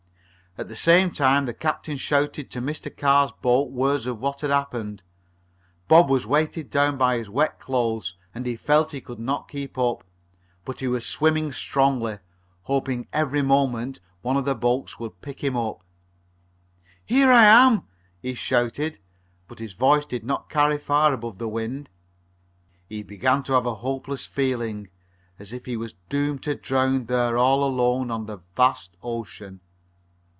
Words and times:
At 0.57 0.67
the 0.67 0.75
same 0.75 1.11
time 1.11 1.45
the 1.45 1.53
captain 1.53 1.95
shouted 1.95 2.51
to 2.51 2.61
Mr. 2.61 2.95
Carr's 2.95 3.31
boat 3.41 3.71
word 3.71 4.05
of 4.05 4.19
what 4.19 4.41
had 4.41 4.49
happened. 4.51 5.01
Bob 5.87 6.09
was 6.09 6.27
weighted 6.27 6.69
down 6.69 6.97
by 6.97 7.17
his 7.17 7.29
wet 7.29 7.57
clothes 7.57 8.15
and 8.35 8.45
he 8.45 8.57
felt 8.57 8.91
he 8.91 8.99
could 8.99 9.17
not 9.17 9.43
long 9.43 9.47
keep 9.47 9.77
up, 9.77 10.03
but 10.65 10.81
he 10.81 10.89
was 10.89 11.05
swimming 11.05 11.53
strongly, 11.53 12.19
hoping 12.63 13.07
every 13.13 13.41
moment 13.41 14.01
one 14.23 14.35
of 14.35 14.43
the 14.43 14.53
boats 14.53 14.99
would 14.99 15.21
pick 15.21 15.41
him 15.41 15.55
up. 15.55 15.85
"Here 17.05 17.31
I 17.31 17.45
am!" 17.45 17.83
he 18.21 18.33
shouted, 18.33 18.99
but 19.47 19.59
his 19.59 19.71
voice 19.71 20.05
did 20.05 20.25
not 20.25 20.49
carry 20.49 20.77
far 20.77 21.13
above 21.13 21.37
the 21.37 21.47
wind. 21.47 21.87
He 22.89 23.03
began 23.03 23.41
to 23.43 23.53
have 23.53 23.65
a 23.65 23.75
hopeless 23.75 24.25
feeling, 24.25 24.89
as 25.39 25.53
if 25.53 25.65
he 25.65 25.77
was 25.77 25.95
doomed 26.09 26.43
to 26.43 26.55
drown 26.55 27.05
there 27.05 27.37
all 27.37 27.63
alone 27.63 28.11
on 28.11 28.25
the 28.25 28.39
vast 28.57 28.97
ocean. 29.01 29.61